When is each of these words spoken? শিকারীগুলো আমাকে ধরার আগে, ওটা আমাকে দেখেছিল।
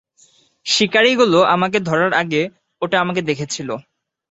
শিকারীগুলো 0.65 1.39
আমাকে 1.55 1.77
ধরার 1.79 2.11
আগে, 2.13 2.41
ওটা 2.81 2.97
আমাকে 2.99 3.21
দেখেছিল। 3.21 3.69